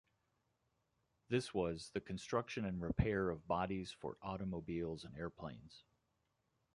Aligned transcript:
This 1.29 1.53
was: 1.53 1.91
"the 1.93 2.01
construction 2.01 2.65
and 2.65 2.81
repair 2.81 3.29
of 3.29 3.45
bodies 3.47 3.91
for 3.91 4.17
automobiles 4.23 5.03
and 5.03 5.15
airplanes". 5.15 5.83